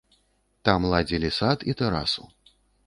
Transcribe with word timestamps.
Там 0.69 0.87
ладзілі 0.93 1.31
сад 1.39 1.69
і 1.71 1.79
тэрасу. 1.85 2.23